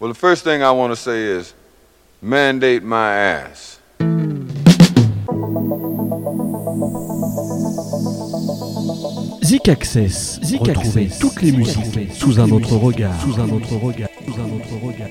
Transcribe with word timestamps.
Well, 0.00 0.12
the 0.12 0.18
first 0.18 0.44
thing 0.44 0.62
I 0.62 0.70
want 0.70 0.92
to 0.92 0.96
say 0.96 1.22
is 1.22 1.54
mandate 2.20 2.82
my 2.82 3.16
ass. 3.16 3.80
Zik 9.54 9.68
Access. 9.68 10.40
Zik 10.42 10.66
Retrouvez 10.66 11.04
Access. 11.04 11.18
toutes 11.20 11.40
les 11.42 11.52
musiques. 11.52 12.12
Sous 12.12 12.40
un 12.40 12.50
autre 12.50 12.74
regard. 12.74 13.14
Sous 13.22 13.40
un 13.40 13.48
autre 13.48 13.76
regard. 13.76 14.08
Sous 14.26 14.40
un 14.40 14.46
autre 14.46 14.84
regard. 14.84 15.08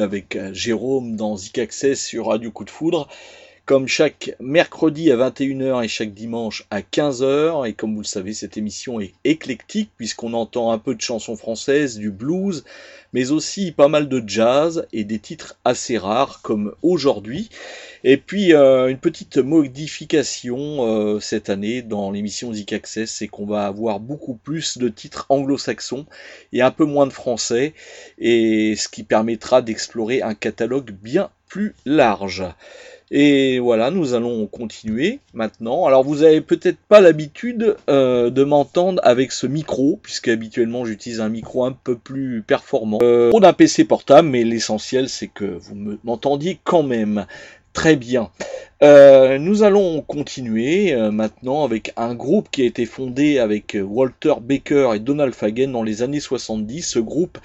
Avec 0.00 0.36
euh, 0.36 0.52
Jérôme 0.52 1.16
dans 1.16 1.36
Zik 1.36 1.58
Access 1.58 2.04
sur 2.04 2.26
Radio 2.26 2.50
Coup 2.50 2.64
de 2.64 2.70
Foudre. 2.70 3.08
Comme 3.68 3.86
chaque 3.86 4.34
mercredi 4.40 5.12
à 5.12 5.16
21h 5.18 5.84
et 5.84 5.88
chaque 5.88 6.14
dimanche 6.14 6.64
à 6.70 6.80
15h. 6.80 7.68
Et 7.68 7.74
comme 7.74 7.92
vous 7.92 8.00
le 8.00 8.06
savez, 8.06 8.32
cette 8.32 8.56
émission 8.56 8.98
est 8.98 9.12
éclectique 9.24 9.90
puisqu'on 9.98 10.32
entend 10.32 10.72
un 10.72 10.78
peu 10.78 10.94
de 10.94 11.02
chansons 11.02 11.36
françaises, 11.36 11.98
du 11.98 12.10
blues, 12.10 12.64
mais 13.12 13.30
aussi 13.30 13.72
pas 13.72 13.88
mal 13.88 14.08
de 14.08 14.22
jazz 14.26 14.86
et 14.94 15.04
des 15.04 15.18
titres 15.18 15.58
assez 15.66 15.98
rares 15.98 16.40
comme 16.40 16.74
aujourd'hui. 16.80 17.50
Et 18.04 18.16
puis 18.16 18.54
euh, 18.54 18.88
une 18.88 18.96
petite 18.96 19.36
modification 19.36 20.56
euh, 20.86 21.20
cette 21.20 21.50
année 21.50 21.82
dans 21.82 22.10
l'émission 22.10 22.54
Zik 22.54 22.72
Access, 22.72 23.10
c'est 23.10 23.28
qu'on 23.28 23.44
va 23.44 23.66
avoir 23.66 24.00
beaucoup 24.00 24.36
plus 24.36 24.78
de 24.78 24.88
titres 24.88 25.26
anglo-saxons 25.28 26.06
et 26.54 26.62
un 26.62 26.70
peu 26.70 26.86
moins 26.86 27.06
de 27.06 27.12
français, 27.12 27.74
et 28.16 28.76
ce 28.76 28.88
qui 28.88 29.02
permettra 29.02 29.60
d'explorer 29.60 30.22
un 30.22 30.32
catalogue 30.32 30.90
bien 30.90 31.28
plus 31.48 31.74
large. 31.84 32.44
Et 33.10 33.58
voilà, 33.58 33.90
nous 33.90 34.14
allons 34.14 34.46
continuer 34.46 35.20
maintenant. 35.32 35.86
Alors 35.86 36.04
vous 36.04 36.22
avez 36.22 36.40
peut-être 36.40 36.78
pas 36.88 37.00
l'habitude 37.00 37.76
euh, 37.88 38.28
de 38.28 38.44
m'entendre 38.44 39.00
avec 39.04 39.32
ce 39.32 39.46
micro, 39.46 39.98
puisque 40.02 40.28
habituellement 40.28 40.84
j'utilise 40.84 41.20
un 41.20 41.30
micro 41.30 41.64
un 41.64 41.72
peu 41.72 41.96
plus 41.96 42.42
performant. 42.46 42.98
Euh, 43.02 43.30
d'un 43.38 43.52
PC 43.52 43.84
portable, 43.84 44.28
mais 44.28 44.44
l'essentiel 44.44 45.08
c'est 45.08 45.28
que 45.28 45.44
vous 45.44 45.98
m'entendiez 46.04 46.58
quand 46.64 46.82
même. 46.82 47.26
Très 47.72 47.96
bien. 47.96 48.30
Euh, 48.82 49.38
nous 49.38 49.62
allons 49.62 50.02
continuer 50.02 50.92
euh, 50.92 51.12
maintenant 51.12 51.64
avec 51.64 51.92
un 51.96 52.14
groupe 52.14 52.48
qui 52.50 52.62
a 52.62 52.64
été 52.64 52.86
fondé 52.86 53.38
avec 53.38 53.76
Walter 53.80 54.34
Baker 54.40 54.90
et 54.94 54.98
Donald 54.98 55.32
Fagen 55.32 55.70
dans 55.70 55.82
les 55.84 56.02
années 56.02 56.18
70. 56.18 56.82
Ce 56.82 56.98
groupe 56.98 57.38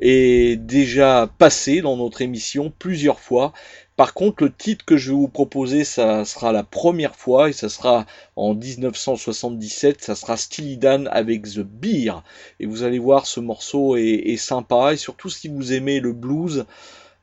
est 0.00 0.60
déjà 0.60 1.28
passé 1.38 1.80
dans 1.80 1.96
notre 1.96 2.22
émission 2.22 2.72
plusieurs 2.78 3.18
fois 3.18 3.52
par 4.00 4.14
contre, 4.14 4.44
le 4.44 4.50
titre 4.50 4.86
que 4.86 4.96
je 4.96 5.10
vais 5.10 5.16
vous 5.18 5.28
proposer, 5.28 5.84
ça 5.84 6.24
sera 6.24 6.52
la 6.52 6.62
première 6.62 7.14
fois 7.14 7.50
et 7.50 7.52
ça 7.52 7.68
sera 7.68 8.06
en 8.34 8.54
1977. 8.54 10.02
Ça 10.02 10.14
sera 10.14 10.38
Steely 10.38 10.78
Dan 10.78 11.06
avec 11.12 11.42
The 11.42 11.58
Beer. 11.58 12.22
Et 12.60 12.64
vous 12.64 12.82
allez 12.82 12.98
voir, 12.98 13.26
ce 13.26 13.40
morceau 13.40 13.98
est, 13.98 14.38
sympa 14.38 14.94
et 14.94 14.96
surtout 14.96 15.28
si 15.28 15.48
vous 15.48 15.74
aimez 15.74 16.00
le 16.00 16.14
blues. 16.14 16.64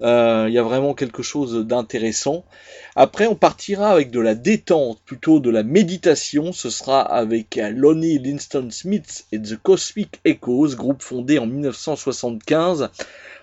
Euh, 0.03 0.46
il 0.48 0.53
y 0.53 0.60
a 0.60 0.62
vraiment 0.62 0.93
quelque 0.93 1.24
chose 1.24 1.65
d'intéressant. 1.65 2.46
Après, 2.96 3.25
on 3.25 3.34
partira 3.34 3.89
avec 3.89 4.12
de 4.12 4.19
la 4.19 4.36
détente, 4.36 5.01
plutôt 5.03 5.39
de 5.39 5.50
la 5.50 5.63
méditation. 5.63 6.51
Ce 6.51 6.69
sera 6.69 7.01
avec 7.01 7.60
Lonnie 7.72 8.19
Linston 8.19 8.67
Smith 8.69 9.25
et 9.31 9.41
The 9.41 9.57
Cosmic 9.57 10.19
Echoes, 10.25 10.75
groupe 10.75 11.01
fondé 11.01 11.39
en 11.39 11.48
1975. 11.48 12.91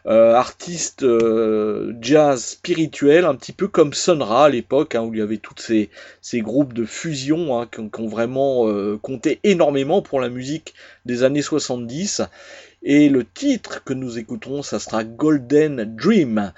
Euh, 0.06 0.34
artiste 0.34 1.02
euh, 1.02 1.94
jazz 2.02 2.44
spirituel, 2.44 3.24
un 3.24 3.34
petit 3.34 3.52
peu 3.52 3.68
comme 3.68 3.94
Sonra 3.94 4.44
à 4.44 4.48
l'époque, 4.50 4.94
hein, 4.94 5.00
où 5.00 5.14
il 5.14 5.20
y 5.20 5.22
avait 5.22 5.38
tous 5.38 5.54
ces, 5.56 5.88
ces 6.20 6.42
groupes 6.42 6.74
de 6.74 6.84
fusion 6.84 7.58
hein, 7.58 7.66
qui, 7.72 7.80
ont 7.80 8.06
vraiment 8.06 8.68
euh, 8.68 8.98
compté 9.00 9.40
énormément 9.44 10.02
pour 10.02 10.20
la 10.20 10.28
musique 10.28 10.74
des 11.06 11.22
années 11.22 11.40
70. 11.40 12.20
Et 12.82 13.08
le 13.08 13.24
titre 13.24 13.82
que 13.82 13.94
nous 13.94 14.18
écouterons, 14.18 14.62
ça 14.62 14.78
sera 14.78 15.04
Golden 15.04 15.96
Dream. 15.96 16.52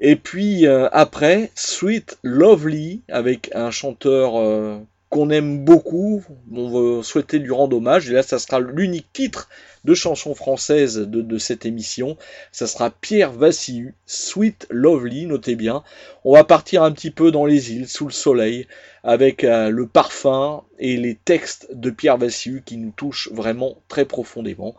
Et 0.00 0.16
puis 0.16 0.66
après, 0.66 1.52
Sweet 1.54 2.18
Lovely, 2.24 3.02
avec 3.08 3.50
un 3.54 3.70
chanteur 3.70 4.82
qu'on 5.10 5.30
aime 5.30 5.64
beaucoup, 5.64 6.22
on 6.52 6.96
va 6.96 7.02
souhaiter 7.02 7.38
lui 7.38 7.52
rendre 7.52 7.76
hommage, 7.76 8.10
et 8.10 8.12
là 8.12 8.22
ça 8.22 8.38
sera 8.38 8.60
l'unique 8.60 9.12
titre 9.12 9.48
de 9.84 9.94
chansons 9.94 10.34
françaises 10.34 10.98
de, 10.98 11.38
cette 11.38 11.64
émission. 11.64 12.16
Ça 12.52 12.66
sera 12.66 12.90
Pierre 12.90 13.32
Vassiu, 13.32 13.94
Sweet 14.06 14.66
Lovely, 14.70 15.26
notez 15.26 15.56
bien. 15.56 15.82
On 16.24 16.34
va 16.34 16.44
partir 16.44 16.82
un 16.82 16.92
petit 16.92 17.10
peu 17.10 17.30
dans 17.30 17.46
les 17.46 17.72
îles, 17.72 17.88
sous 17.88 18.06
le 18.06 18.12
soleil, 18.12 18.66
avec 19.02 19.44
euh, 19.44 19.70
le 19.70 19.86
parfum 19.86 20.62
et 20.78 20.96
les 20.96 21.14
textes 21.14 21.68
de 21.72 21.90
Pierre 21.90 22.18
Vassiu 22.18 22.62
qui 22.64 22.76
nous 22.76 22.92
touchent 22.94 23.30
vraiment 23.32 23.78
très 23.88 24.04
profondément. 24.04 24.74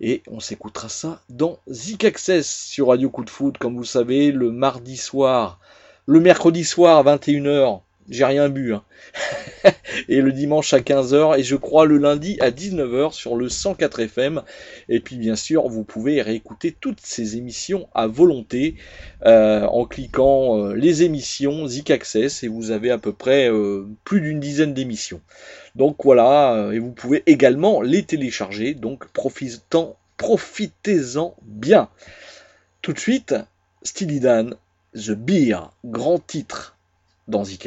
Et 0.00 0.22
on 0.26 0.40
s'écoutera 0.40 0.88
ça 0.88 1.22
dans 1.30 1.58
Zik 1.70 2.04
Access 2.04 2.66
sur 2.66 2.88
Radio 2.88 3.08
Coup 3.08 3.24
de 3.24 3.30
Foot, 3.30 3.56
comme 3.56 3.76
vous 3.76 3.84
savez, 3.84 4.32
le 4.32 4.50
mardi 4.50 4.96
soir, 4.96 5.60
le 6.04 6.20
mercredi 6.20 6.64
soir 6.64 6.98
à 6.98 7.16
21h 7.16 7.80
j'ai 8.08 8.24
rien 8.24 8.48
bu. 8.48 8.74
Hein. 8.74 8.82
et 10.08 10.20
le 10.20 10.32
dimanche 10.32 10.72
à 10.74 10.80
15h 10.80 11.38
et 11.38 11.42
je 11.42 11.56
crois 11.56 11.86
le 11.86 11.98
lundi 11.98 12.36
à 12.40 12.50
19h 12.50 13.12
sur 13.12 13.36
le 13.36 13.48
104 13.48 14.00
FM. 14.00 14.42
Et 14.88 15.00
puis 15.00 15.16
bien 15.16 15.36
sûr, 15.36 15.68
vous 15.68 15.84
pouvez 15.84 16.22
réécouter 16.22 16.74
toutes 16.78 17.00
ces 17.00 17.36
émissions 17.36 17.88
à 17.94 18.06
volonté 18.06 18.76
euh, 19.26 19.64
en 19.66 19.86
cliquant 19.86 20.58
euh, 20.58 20.74
les 20.74 21.02
émissions 21.02 21.66
Zik 21.66 21.90
Access 21.90 22.42
et 22.42 22.48
vous 22.48 22.70
avez 22.70 22.90
à 22.90 22.98
peu 22.98 23.12
près 23.12 23.50
euh, 23.50 23.86
plus 24.04 24.20
d'une 24.20 24.40
dizaine 24.40 24.74
d'émissions. 24.74 25.20
Donc 25.74 26.04
voilà, 26.04 26.70
et 26.72 26.78
vous 26.78 26.92
pouvez 26.92 27.22
également 27.26 27.82
les 27.82 28.04
télécharger. 28.04 28.74
Donc 28.74 29.06
profitez-en 29.08 29.96
bien. 31.42 31.88
Tout 32.80 32.92
de 32.92 32.98
suite, 32.98 33.34
Steely 33.82 34.20
Dan, 34.20 34.54
The 34.94 35.12
Beer, 35.12 35.70
grand 35.84 36.24
titre 36.24 36.73
dans 37.28 37.44
Zik 37.44 37.66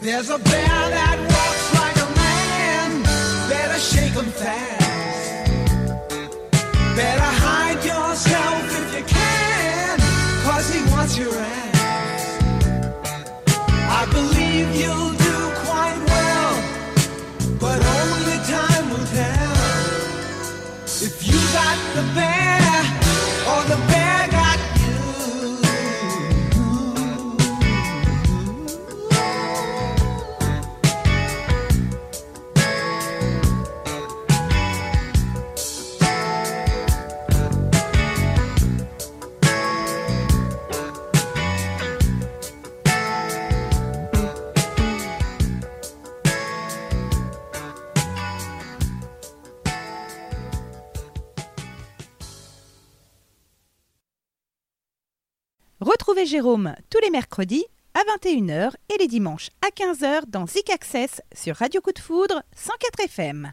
There's 0.00 0.30
a 0.30 0.38
bear 0.38 0.90
that 0.94 1.18
walks 1.34 1.74
like 1.74 1.96
a 1.96 2.08
man. 2.14 3.02
Better 3.50 3.80
shake 3.80 4.12
him 4.12 4.30
fast. 4.30 5.58
Better 6.94 7.30
hide 7.44 7.82
yourself 7.84 8.62
if 8.78 8.94
you 8.96 9.04
can. 9.04 9.98
Cause 10.44 10.72
he 10.72 10.80
wants 10.92 11.18
your 11.18 11.34
ass. 11.34 12.38
I 13.90 14.06
believe 14.12 14.68
you'll 14.76 15.14
do 15.18 15.36
quite 15.66 15.98
well. 16.06 16.54
But 17.58 17.84
only 17.98 18.38
time 18.46 18.90
will 18.90 19.06
tell. 19.06 19.52
If 21.02 21.26
you 21.26 21.38
got 21.52 21.76
the 21.96 22.02
bear 22.14 22.67
Jérôme 56.28 56.74
tous 56.90 57.00
les 57.02 57.10
mercredis 57.10 57.64
à 57.94 58.00
21h 58.18 58.74
et 58.94 58.98
les 58.98 59.06
dimanches 59.06 59.48
à 59.62 59.70
15h 59.70 60.26
dans 60.28 60.46
Zik 60.46 60.68
Access 60.68 61.22
sur 61.34 61.56
Radio 61.56 61.80
Coup 61.80 61.92
de 61.92 61.98
Foudre 61.98 62.42
104 62.54 63.00
FM. 63.06 63.52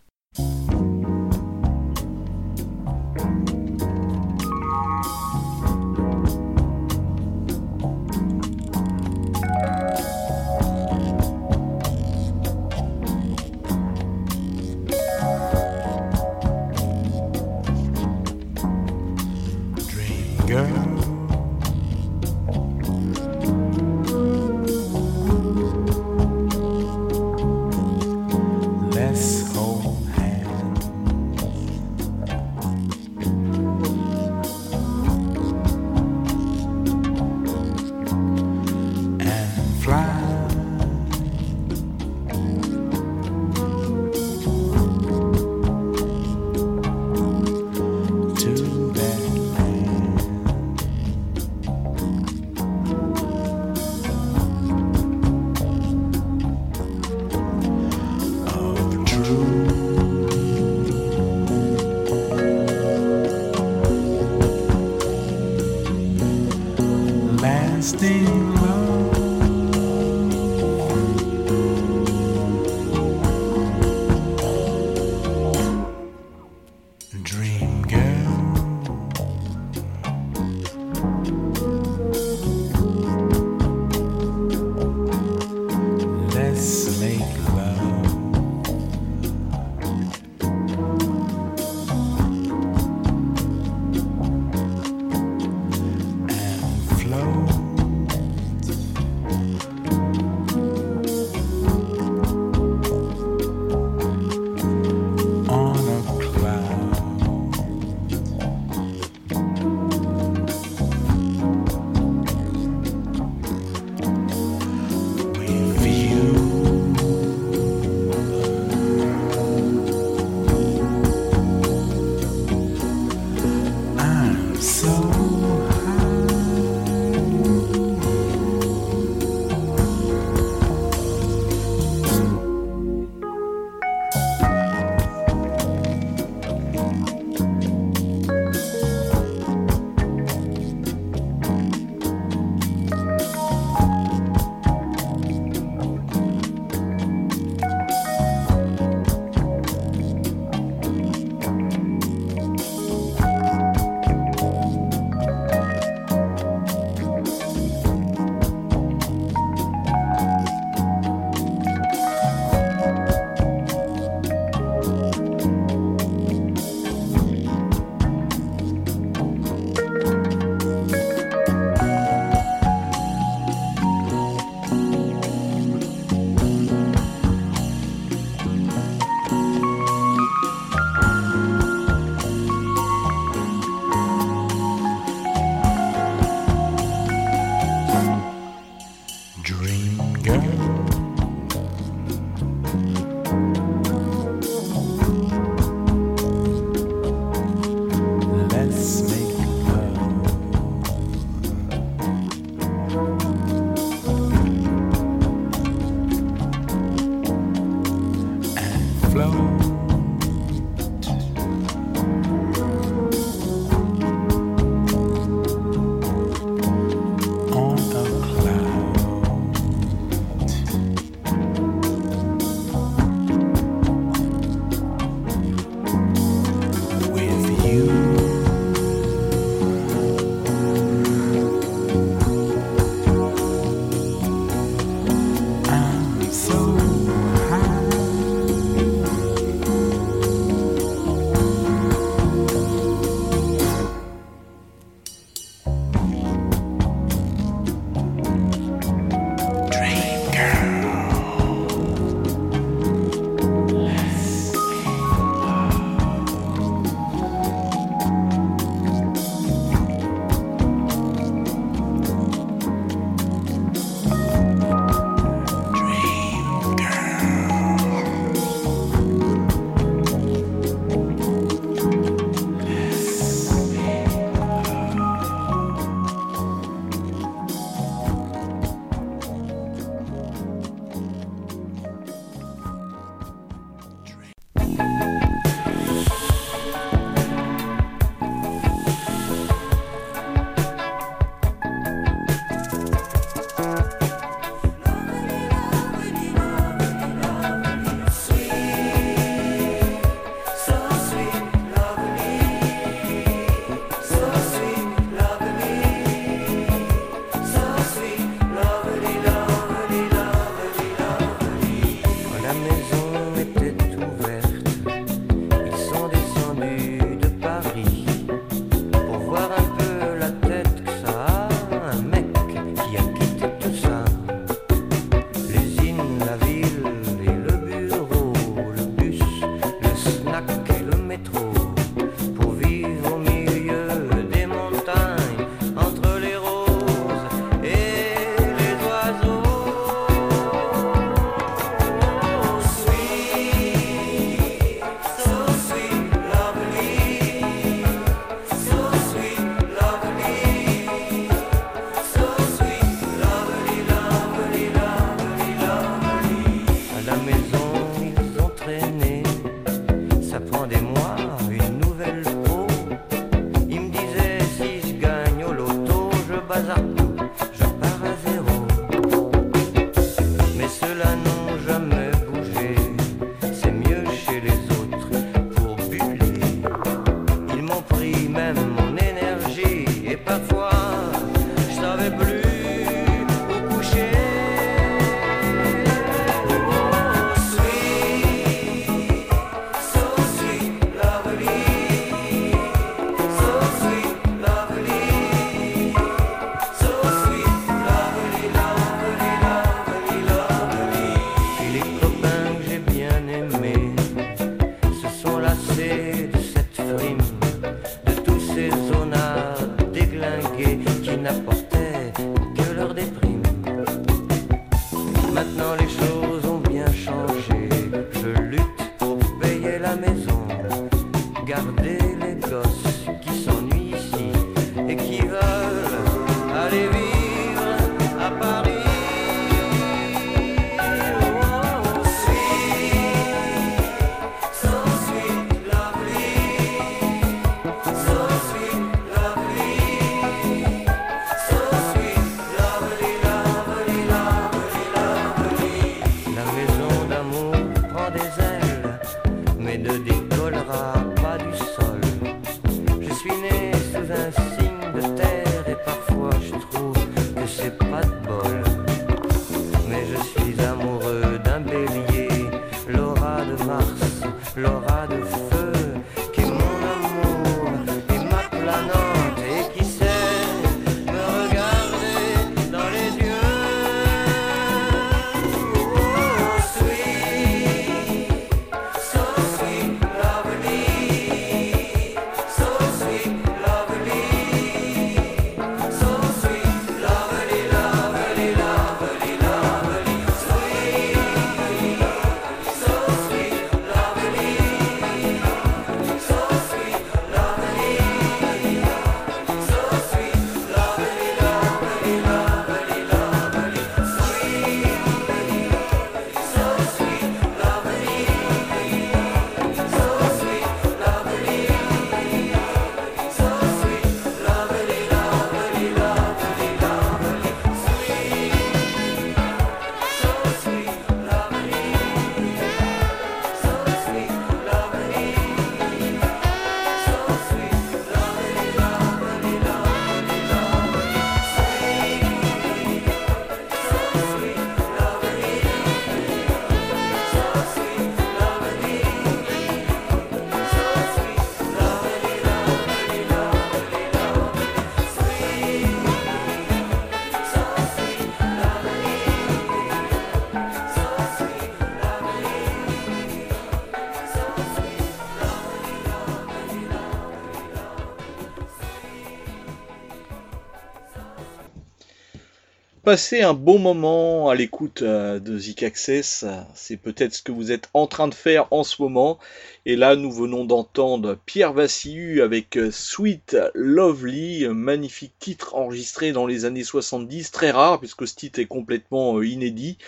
Passez 563.05 563.43
un 563.43 563.53
bon 563.53 563.77
moment 563.77 564.49
à 564.49 564.55
l'écoute 564.55 565.03
euh, 565.03 565.39
de 565.39 565.59
Zik 565.59 565.83
Access. 565.83 566.43
C'est 566.73 566.97
peut-être 566.97 567.35
ce 567.35 567.43
que 567.43 567.51
vous 567.51 567.71
êtes 567.71 567.87
en 567.93 568.07
train 568.07 568.27
de 568.27 568.33
faire 568.33 568.67
en 568.71 568.83
ce 568.83 568.99
moment. 568.99 569.37
Et 569.85 569.95
là, 569.95 570.15
nous 570.15 570.31
venons 570.31 570.65
d'entendre 570.65 571.37
Pierre 571.45 571.71
Vassiu 571.71 572.41
avec 572.41 572.77
euh, 572.77 572.89
Sweet 572.89 573.57
Lovely, 573.75 574.67
magnifique 574.69 575.33
titre 575.37 575.75
enregistré 575.75 576.31
dans 576.31 576.47
les 576.47 576.65
années 576.65 576.83
70, 576.83 577.51
très 577.51 577.69
rare 577.69 577.99
puisque 577.99 578.27
ce 578.27 578.33
titre 578.33 578.57
est 578.59 578.65
complètement 578.65 579.37
euh, 579.37 579.45
inédit. 579.45 579.99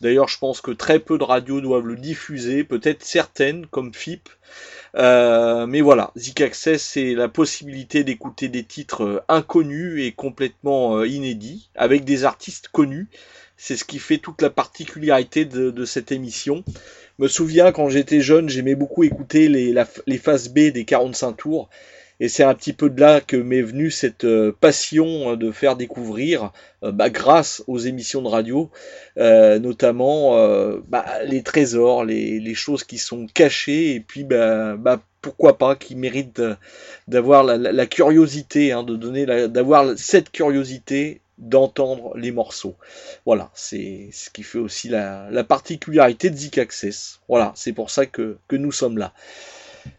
D'ailleurs, 0.00 0.28
je 0.28 0.38
pense 0.38 0.60
que 0.60 0.72
très 0.72 0.98
peu 0.98 1.18
de 1.18 1.24
radios 1.24 1.60
doivent 1.60 1.86
le 1.86 1.96
diffuser, 1.96 2.64
peut-être 2.64 3.04
certaines 3.04 3.66
comme 3.66 3.94
FIP. 3.94 4.28
Euh, 4.96 5.66
mais 5.66 5.80
voilà, 5.80 6.10
Zik 6.16 6.40
Access, 6.40 6.82
c'est 6.82 7.14
la 7.14 7.28
possibilité 7.28 8.02
d'écouter 8.04 8.48
des 8.48 8.64
titres 8.64 9.04
euh, 9.04 9.20
inconnus 9.28 10.04
et 10.04 10.12
complètement 10.12 10.96
euh, 10.98 11.06
inédits, 11.06 11.70
avec 11.76 12.04
des 12.04 12.24
artistes 12.24 12.68
connus. 12.68 13.08
C'est 13.56 13.76
ce 13.76 13.84
qui 13.84 13.98
fait 13.98 14.18
toute 14.18 14.42
la 14.42 14.50
particularité 14.50 15.44
de, 15.44 15.84
cette 15.84 16.12
émission. 16.12 16.64
Me 17.18 17.28
souviens, 17.28 17.72
quand 17.72 17.88
j'étais 17.90 18.20
jeune, 18.22 18.48
j'aimais 18.48 18.74
beaucoup 18.74 19.04
écouter 19.04 19.48
les, 19.48 19.72
la- 19.72 19.86
les 20.06 20.18
phases 20.18 20.48
B 20.48 20.70
des 20.72 20.84
45 20.84 21.32
tours. 21.36 21.68
Et 22.20 22.28
c'est 22.28 22.44
un 22.44 22.54
petit 22.54 22.72
peu 22.74 22.90
de 22.90 23.00
là 23.00 23.20
que 23.20 23.36
m'est 23.36 23.62
venue 23.62 23.90
cette 23.90 24.24
euh, 24.24 24.52
passion 24.60 25.32
euh, 25.32 25.36
de 25.36 25.50
faire 25.50 25.76
découvrir, 25.76 26.52
euh, 26.84 26.92
bah, 26.92 27.10
grâce 27.10 27.62
aux 27.66 27.78
émissions 27.78 28.22
de 28.22 28.28
radio, 28.28 28.70
euh, 29.18 29.58
notamment 29.58 30.36
euh, 30.36 30.78
bah, 30.88 31.04
les 31.24 31.42
trésors, 31.42 32.04
les, 32.04 32.38
les 32.40 32.54
choses 32.54 32.84
qui 32.84 32.98
sont 32.98 33.26
cachées, 33.26 33.94
et 33.94 34.00
puis 34.00 34.24
bah, 34.24 34.76
bah, 34.76 35.00
pourquoi 35.22 35.58
pas, 35.58 35.76
qui 35.76 35.96
méritent 35.96 36.42
d'avoir 37.08 37.44
la, 37.44 37.56
la- 37.56 37.72
la 37.72 37.86
curiosité, 37.86 38.72
hein, 38.72 38.82
de 38.82 38.96
donner, 38.96 39.26
d'avoir 39.48 39.96
cette 39.98 40.30
curiosité 40.30 41.20
d'entendre 41.38 42.14
les 42.16 42.32
morceaux. 42.32 42.76
Voilà, 43.24 43.50
c'est 43.54 44.10
ce 44.12 44.28
qui 44.30 44.42
fait 44.42 44.58
aussi 44.58 44.88
la, 44.88 45.28
la 45.30 45.42
particularité 45.44 46.28
de 46.30 46.36
Zik 46.36 46.58
Access. 46.58 47.20
Voilà, 47.28 47.52
c'est 47.56 47.72
pour 47.72 47.90
ça 47.90 48.04
que, 48.06 48.36
que 48.48 48.56
nous 48.56 48.72
sommes 48.72 48.98
là. 48.98 49.14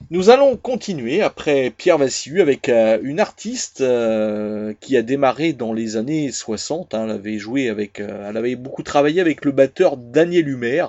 Nous 0.09 0.29
allons 0.29 0.57
continuer 0.57 1.21
après 1.21 1.69
Pierre 1.69 1.97
Vassiu 1.97 2.41
avec 2.41 2.67
euh, 2.67 2.99
une 3.01 3.21
artiste 3.21 3.79
euh, 3.79 4.73
qui 4.81 4.97
a 4.97 5.01
démarré 5.01 5.53
dans 5.53 5.71
les 5.71 5.95
années 5.95 6.31
60. 6.31 6.93
hein, 6.93 7.05
elle 7.05 7.11
avait 7.11 7.37
joué 7.37 7.69
avec, 7.69 8.01
euh, 8.01 8.29
elle 8.29 8.35
avait 8.35 8.57
beaucoup 8.57 8.83
travaillé 8.83 9.21
avec 9.21 9.45
le 9.45 9.51
batteur 9.51 9.95
Daniel 9.97 10.49
Humer 10.49 10.85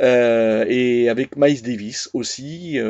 et 0.00 1.08
avec 1.08 1.36
Miles 1.36 1.62
Davis 1.62 2.10
aussi. 2.14 2.80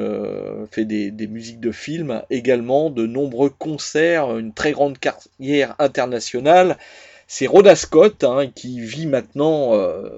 fait 0.71 0.87
des, 0.87 1.11
des 1.11 1.27
musiques 1.27 1.61
de 1.61 1.71
films 1.71 2.23
également, 2.31 2.89
de 2.89 3.07
nombreux 3.07 3.51
concerts, 3.51 4.39
une 4.39 4.55
très 4.55 4.73
grande 4.73 4.99
carrière 4.99 5.77
internationale. 5.79 6.79
C'est 7.27 7.47
Rhoda 7.47 7.75
Scott 7.75 8.23
hein, 8.25 8.49
qui 8.55 8.81
vit 8.81 9.07
maintenant 9.07 9.75
euh, 9.75 10.09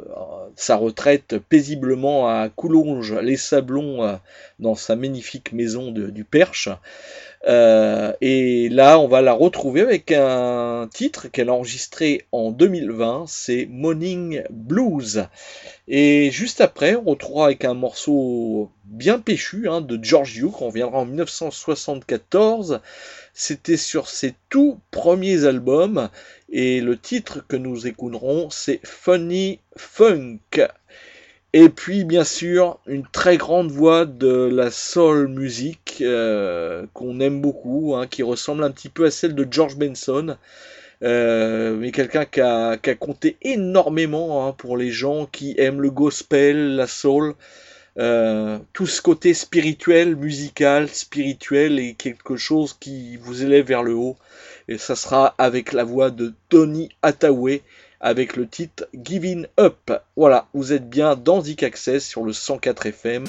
sa 0.57 0.77
retraite 0.77 1.38
paisiblement 1.38 2.29
à 2.29 2.49
Coulonges, 2.49 3.14
les 3.14 3.37
Sablons, 3.37 4.03
euh, 4.03 4.16
dans 4.59 4.75
sa 4.75 4.97
magnifique 4.97 5.53
maison 5.53 5.92
du 5.92 6.25
Perche. 6.25 6.69
Euh, 7.47 8.12
et 8.21 8.69
là, 8.71 8.99
on 8.99 9.07
va 9.07 9.23
la 9.23 9.33
retrouver 9.33 9.83
avec 9.83 10.11
un 10.11 10.88
titre 10.92 11.29
qu'elle 11.29 11.49
a 11.49 11.53
enregistré 11.53 12.27
en 12.33 12.51
2020, 12.51 13.27
c'est 13.29 13.69
Morning 13.71 14.42
Blues. 14.51 15.27
Et 15.87 16.31
juste 16.33 16.61
après, 16.61 16.97
on 16.97 17.05
retrouvera 17.05 17.47
avec 17.47 17.64
un 17.64 17.75
morceau 17.75 18.71
bien 18.85 19.21
péchu 19.21 19.69
hein, 19.69 19.81
de 19.81 20.03
George 20.03 20.35
Duke, 20.35 20.61
on 20.61 20.66
reviendra 20.66 20.99
en 20.99 21.07
1974. 21.07 22.81
C'était 23.38 23.77
sur 23.77 24.09
ses 24.09 24.33
tout 24.49 24.81
premiers 24.90 25.44
albums, 25.44 26.09
et 26.49 26.81
le 26.81 26.96
titre 26.96 27.44
que 27.46 27.57
nous 27.57 27.87
écouterons, 27.87 28.49
c'est 28.49 28.81
Funny 28.83 29.61
Funk. 29.77 30.38
Et 31.53 31.68
puis, 31.68 32.05
bien 32.05 32.25
sûr, 32.25 32.81
une 32.87 33.07
très 33.07 33.37
grande 33.37 33.70
voix 33.70 34.07
de 34.07 34.49
la 34.51 34.70
soul 34.70 35.29
music 35.29 35.99
euh, 36.01 36.87
qu'on 36.94 37.20
aime 37.20 37.42
beaucoup, 37.42 37.94
hein, 37.94 38.07
qui 38.07 38.22
ressemble 38.22 38.64
un 38.64 38.70
petit 38.70 38.88
peu 38.88 39.05
à 39.05 39.11
celle 39.11 39.35
de 39.35 39.46
George 39.51 39.77
Benson. 39.77 40.38
Euh, 41.03 41.77
mais 41.77 41.92
quelqu'un 41.92 42.25
qui 42.25 42.40
a, 42.40 42.79
compté 42.99 43.37
énormément 43.42 44.49
hein, 44.49 44.55
pour 44.57 44.79
les 44.79 44.90
gens 44.90 45.27
qui 45.27 45.55
aiment 45.59 45.83
le 45.83 45.90
gospel, 45.90 46.75
la 46.75 46.87
soul, 46.87 47.35
euh, 47.99 48.59
tout 48.73 48.87
ce 48.87 49.01
côté 49.01 49.33
spirituel, 49.33 50.17
musical, 50.17 50.89
spirituel 50.89 51.79
et 51.79 51.95
quelque 51.95 52.37
chose 52.37 52.77
qui 52.79 53.17
vous 53.17 53.43
élève 53.43 53.67
vers 53.67 53.83
le 53.83 53.95
haut. 53.95 54.17
Et 54.69 54.79
ça 54.79 54.97
sera 54.97 55.35
avec 55.39 55.73
la 55.73 55.85
voix 55.85 56.11
de 56.11 56.35
Tony 56.49 56.91
Hathaway 57.03 57.63
avec 58.01 58.37
le 58.37 58.47
titre 58.47 58.87
Giving 58.95 59.47
Up. 59.59 59.91
Voilà, 60.17 60.47
vous 60.53 60.73
êtes 60.73 60.89
bien 60.89 61.17
dans 61.17 61.41
Zik 61.41 61.63
Access 61.63 62.07
sur 62.07 62.25
le 62.25 62.33
104 62.33 62.87
FM. 62.87 63.25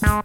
Bye. 0.00 0.22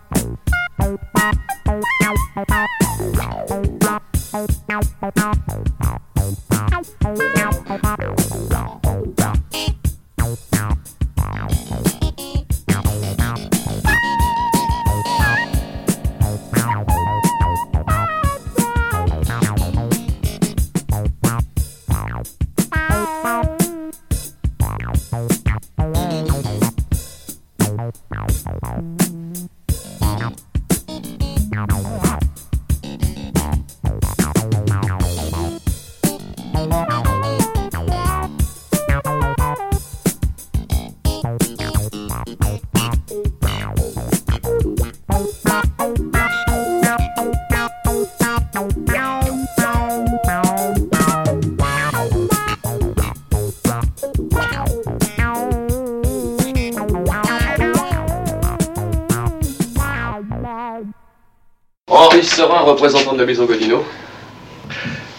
Représentant 62.67 63.13
de 63.13 63.19
la 63.19 63.25
maison 63.25 63.45
Godino. 63.45 63.83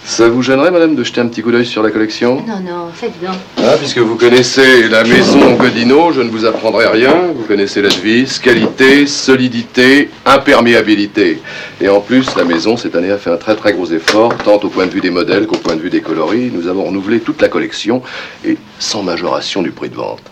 Ça 0.04 0.26
vous 0.26 0.42
gênerait, 0.42 0.70
madame, 0.70 0.94
de 0.94 1.04
jeter 1.04 1.20
un 1.20 1.26
petit 1.26 1.42
coup 1.42 1.52
d'œil 1.52 1.66
sur 1.66 1.82
la 1.82 1.90
collection? 1.90 2.36
Non, 2.46 2.60
non, 2.60 2.88
faites 2.94 3.20
donc. 3.22 3.36
Ah, 3.58 3.76
puisque 3.76 3.98
vous 3.98 4.16
connaissez 4.16 4.88
la 4.88 5.04
maison 5.04 5.52
Godino, 5.52 6.12
je 6.12 6.22
ne 6.22 6.30
vous 6.30 6.46
apprendrai 6.46 6.86
rien. 6.86 7.14
Vous 7.36 7.44
connaissez 7.44 7.82
la 7.82 7.90
devise, 7.90 8.38
qualité, 8.38 9.06
solidité, 9.06 10.08
imperméabilité. 10.24 11.42
Et 11.82 11.90
en 11.90 12.00
plus, 12.00 12.34
la 12.36 12.44
maison, 12.44 12.78
cette 12.78 12.96
année, 12.96 13.10
a 13.10 13.18
fait 13.18 13.30
un 13.30 13.36
très 13.36 13.54
très 13.54 13.74
gros 13.74 13.86
effort, 13.92 14.34
tant 14.38 14.56
au 14.56 14.68
point 14.68 14.86
de 14.86 14.92
vue 14.92 15.02
des 15.02 15.10
modèles 15.10 15.46
qu'au 15.46 15.58
point 15.58 15.76
de 15.76 15.82
vue 15.82 15.90
des 15.90 16.00
coloris. 16.00 16.50
Nous 16.54 16.68
avons 16.68 16.84
renouvelé 16.84 17.20
toute 17.20 17.42
la 17.42 17.48
collection, 17.48 18.02
et 18.46 18.56
sans 18.78 19.02
majoration 19.02 19.60
du 19.60 19.72
prix 19.72 19.90
de 19.90 19.96
vente. 19.96 20.22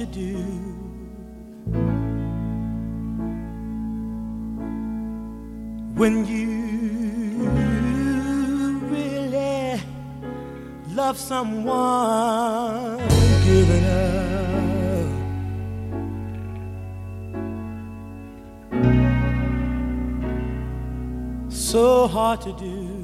To 0.00 0.06
do. 0.06 0.36
When 5.94 6.24
you 6.24 7.50
really 8.88 9.78
love 10.94 11.18
someone, 11.18 12.96
giving 13.44 13.84
up. 13.84 15.10
So 21.50 22.06
hard 22.08 22.40
to 22.40 22.52
do. 22.54 22.99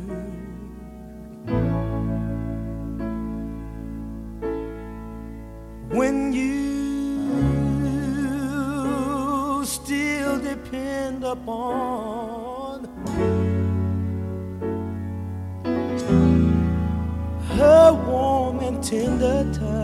Upon 11.36 12.84
her 17.56 17.92
warm 18.08 18.58
and 18.60 18.82
tender 18.82 19.44
touch. 19.52 19.76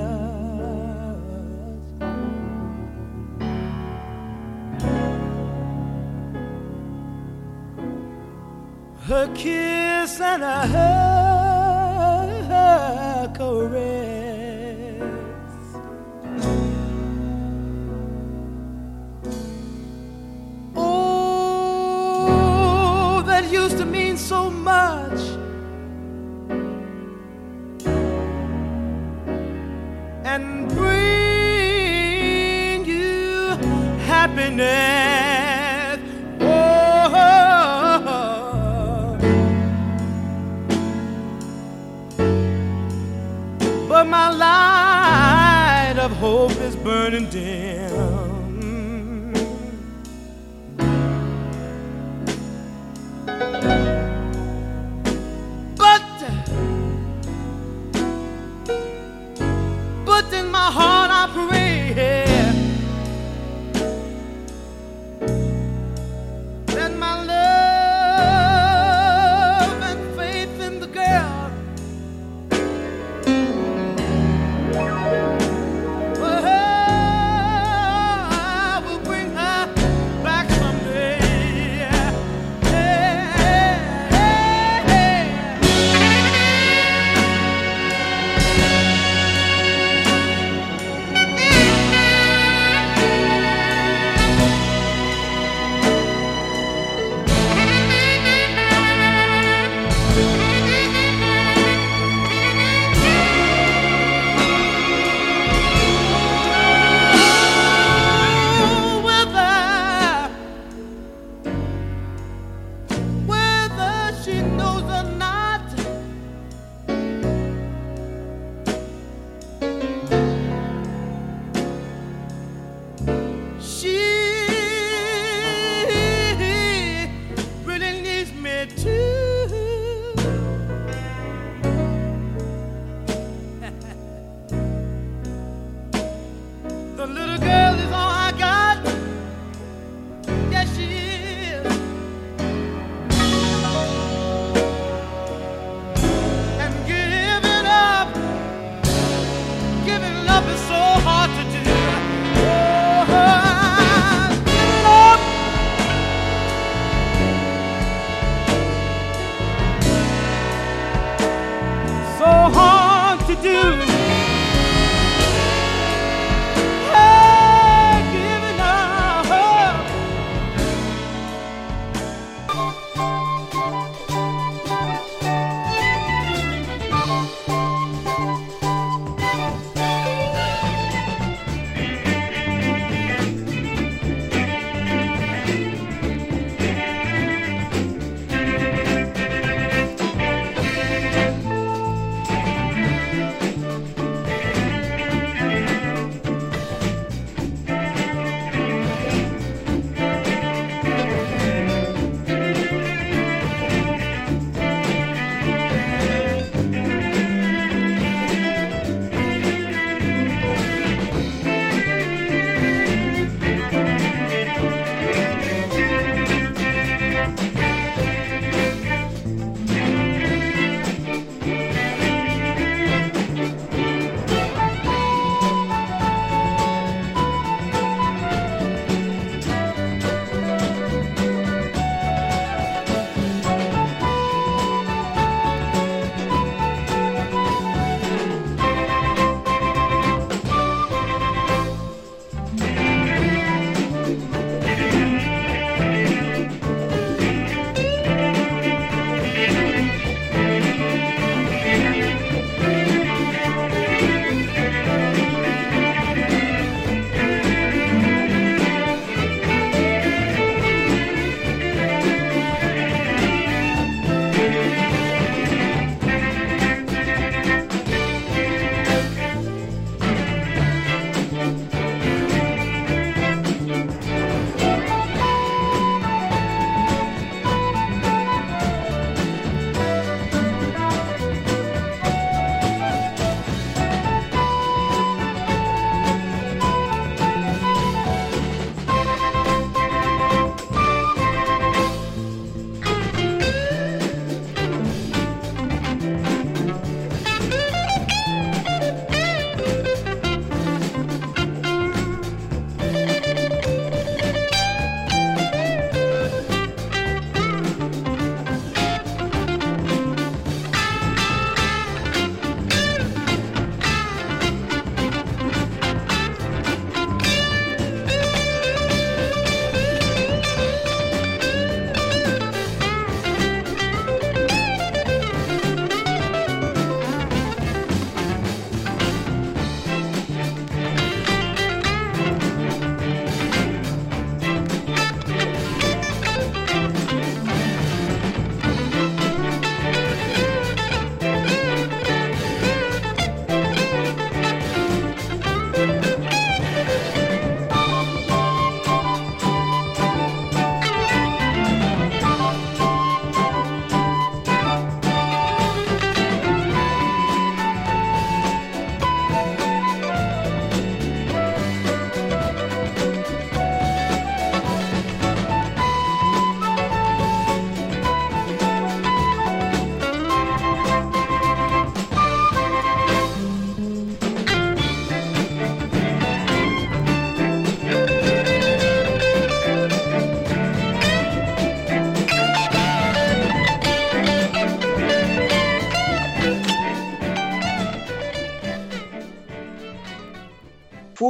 Her 9.07 9.27
kiss 9.35 10.21
and 10.21 10.43
her 10.43 10.67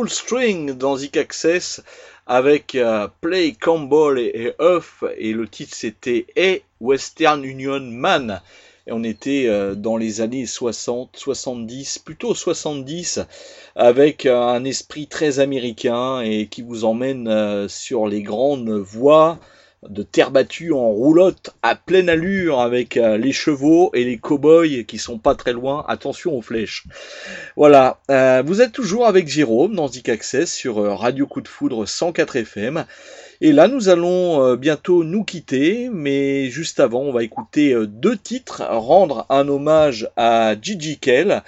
String 0.09 0.72
dans 0.72 0.96
Zik 0.96 1.16
Access 1.16 1.82
avec 2.26 2.74
euh, 2.74 3.09
Play 3.20 3.53
Campbell 3.53 4.18
et, 4.18 4.46
et 4.46 4.53
Huff 4.61 5.05
et 5.16 5.32
le 5.32 5.48
titre 5.48 5.74
c'était 5.74 6.26
A 6.36 6.59
Western 6.80 7.44
Union 7.44 7.80
Man. 7.80 8.40
Et 8.86 8.92
on 8.92 9.05
était 9.05 9.46
euh, 9.46 9.74
dans 9.74 9.96
les 9.96 10.20
années 10.20 10.46
60, 10.46 11.11
70, 11.16 11.98
plutôt 12.00 12.34
70, 12.34 13.20
avec 13.76 14.26
euh, 14.26 14.40
un 14.40 14.64
esprit 14.64 15.07
très 15.07 15.38
américain 15.38 16.20
et 16.20 16.46
qui 16.46 16.62
vous 16.62 16.84
emmène 16.84 17.68
sur 17.68 18.07
les 18.07 18.22
grandes 18.22 18.70
voies 18.70 19.38
de 19.89 20.03
terre 20.03 20.30
battue 20.30 20.72
en 20.72 20.89
roulotte 20.91 21.51
à 21.62 21.74
pleine 21.74 22.09
allure 22.09 22.61
avec 22.61 22.97
euh, 22.97 23.16
les 23.16 23.33
chevaux 23.33 23.91
et 23.95 24.05
les 24.05 24.16
cow-boys 24.16 24.85
qui 24.87 24.99
sont 24.99 25.18
pas 25.18 25.35
très 25.35 25.53
loin. 25.53 25.85
Attention 25.89 26.37
aux 26.37 26.43
flèches. 26.43 26.85
Voilà, 27.57 28.01
euh, 28.11 28.43
vous 28.47 28.61
êtes 28.61 28.72
toujours 28.72 29.07
avec 29.07 29.28
Jérôme 29.28 29.74
dans 29.74 29.89
Zik 29.89 30.09
Access 30.09 30.53
sur 30.53 30.78
euh, 30.78 30.95
Radio 30.95 31.26
Coup 31.26 31.41
de 31.41 31.49
Foudre 31.49 31.87
104 31.87 32.37
FM. 32.37 32.85
Et 33.41 33.51
là, 33.51 33.66
nous 33.66 33.89
allons 33.89 34.45
euh, 34.45 34.57
bientôt 34.57 35.03
nous 35.03 35.24
quitter, 35.24 35.91
mais 35.93 36.49
juste 36.49 36.78
avant, 36.78 37.01
on 37.01 37.12
va 37.12 37.24
écouter 37.24 37.74
deux 37.89 38.16
titres, 38.16 38.62
rendre 38.70 39.26
un 39.30 39.49
hommage 39.49 40.09
à 40.16 40.55
Gigi 40.61 40.99
Kell 40.99 41.43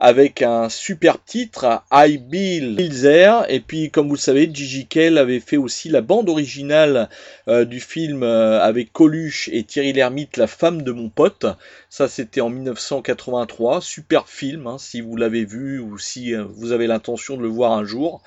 avec 0.00 0.40
un 0.40 0.70
super 0.70 1.22
titre, 1.22 1.82
I 1.92 2.16
Bill 2.16 2.76
There. 3.02 3.42
Et 3.50 3.60
puis, 3.60 3.90
comme 3.90 4.08
vous 4.08 4.14
le 4.14 4.18
savez, 4.18 4.50
Gigi 4.52 4.86
Kell 4.86 5.18
avait 5.18 5.40
fait 5.40 5.58
aussi 5.58 5.90
la 5.90 6.00
bande 6.00 6.30
originale 6.30 7.10
euh, 7.48 7.66
du 7.66 7.80
film 7.80 8.22
euh, 8.22 8.62
avec 8.62 8.94
Coluche 8.94 9.50
et 9.52 9.62
Thierry 9.62 9.92
Lhermitte, 9.92 10.38
La 10.38 10.46
femme 10.46 10.80
de 10.80 10.90
mon 10.90 11.10
pote. 11.10 11.44
Ça, 11.90 12.08
c'était 12.08 12.40
en 12.40 12.48
1983. 12.48 13.82
Super 13.82 14.26
film, 14.26 14.66
hein, 14.66 14.76
si 14.78 15.02
vous 15.02 15.16
l'avez 15.16 15.44
vu 15.44 15.80
ou 15.80 15.98
si 15.98 16.34
euh, 16.34 16.44
vous 16.48 16.72
avez 16.72 16.86
l'intention 16.86 17.36
de 17.36 17.42
le 17.42 17.48
voir 17.48 17.72
un 17.72 17.84
jour. 17.84 18.22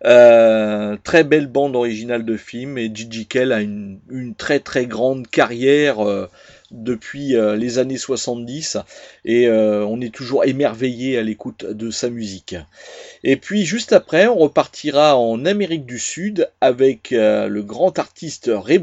Très 0.00 1.24
belle 1.24 1.48
bande 1.48 1.74
originale 1.74 2.24
de 2.24 2.36
film 2.36 2.78
et 2.78 2.88
Gigi 2.94 3.26
Kell 3.26 3.50
a 3.50 3.60
une, 3.60 3.98
une 4.08 4.36
très 4.36 4.60
très 4.60 4.86
grande 4.86 5.26
carrière 5.26 5.96
depuis 6.70 7.34
euh, 7.34 7.56
les 7.56 7.78
années 7.78 7.96
70 7.96 8.78
et 9.24 9.46
euh, 9.46 9.84
on 9.84 10.00
est 10.00 10.14
toujours 10.14 10.44
émerveillé 10.44 11.18
à 11.18 11.22
l'écoute 11.22 11.64
de 11.64 11.90
sa 11.90 12.10
musique. 12.10 12.56
Et 13.24 13.36
puis 13.36 13.64
juste 13.64 13.92
après, 13.92 14.26
on 14.26 14.36
repartira 14.36 15.16
en 15.16 15.44
Amérique 15.44 15.86
du 15.86 15.98
Sud 15.98 16.50
avec 16.60 17.12
euh, 17.12 17.48
le 17.48 17.62
grand 17.62 17.98
artiste 17.98 18.50
Ray 18.52 18.82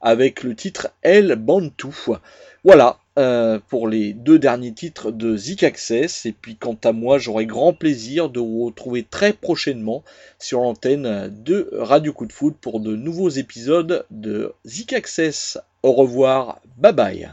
avec 0.00 0.42
le 0.42 0.54
titre 0.54 0.88
El 1.02 1.34
Bantu. 1.36 1.88
Voilà 2.66 2.98
euh, 3.16 3.60
pour 3.68 3.86
les 3.86 4.12
deux 4.12 4.40
derniers 4.40 4.72
titres 4.72 5.12
de 5.12 5.36
Zik 5.36 5.62
Access. 5.62 6.26
Et 6.26 6.32
puis 6.32 6.56
quant 6.56 6.76
à 6.82 6.90
moi, 6.90 7.16
j'aurai 7.16 7.46
grand 7.46 7.72
plaisir 7.72 8.28
de 8.28 8.40
vous 8.40 8.66
retrouver 8.66 9.04
très 9.04 9.32
prochainement 9.32 10.02
sur 10.40 10.62
l'antenne 10.62 11.32
de 11.44 11.70
Radio 11.74 12.12
Coup 12.12 12.26
de 12.26 12.32
Foot 12.32 12.56
pour 12.60 12.80
de 12.80 12.96
nouveaux 12.96 13.28
épisodes 13.28 14.04
de 14.10 14.52
Zik 14.64 14.94
Access. 14.94 15.58
Au 15.84 15.92
revoir, 15.92 16.60
bye 16.76 16.92
bye. 16.92 17.30